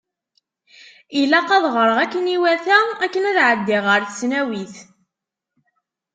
Ilaq 1.21 1.47
ad 1.57 1.65
ɣreɣ 1.75 1.97
akken 2.03 2.31
iwata 2.35 2.77
akken 3.05 3.23
ad 3.29 3.37
ɛeddiɣ 3.49 3.83
ɣer 3.87 4.01
tesnawit. 4.03 4.75